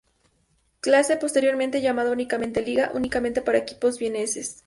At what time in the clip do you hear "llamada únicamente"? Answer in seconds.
1.79-2.63